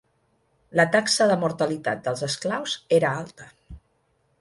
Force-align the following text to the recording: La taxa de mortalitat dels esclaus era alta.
La 0.79 0.85
taxa 0.95 1.27
de 1.33 1.37
mortalitat 1.45 2.03
dels 2.09 2.25
esclaus 2.31 2.77
era 3.01 3.15
alta. 3.23 3.55